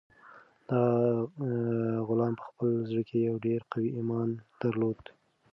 [0.69, 1.51] دغه
[2.07, 4.29] غلام په خپل زړه کې یو ډېر قوي ایمان
[4.61, 5.01] درلود.